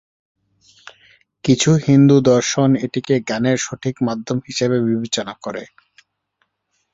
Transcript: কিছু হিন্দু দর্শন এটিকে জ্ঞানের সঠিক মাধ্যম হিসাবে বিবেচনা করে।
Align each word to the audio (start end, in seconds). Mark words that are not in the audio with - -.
কিছু 1.43 1.69
হিন্দু 1.85 2.17
দর্শন 2.29 2.69
এটিকে 2.85 3.15
জ্ঞানের 3.21 3.57
সঠিক 3.65 3.95
মাধ্যম 4.07 4.37
হিসাবে 4.47 4.77
বিবেচনা 4.87 5.33
করে। 5.43 5.63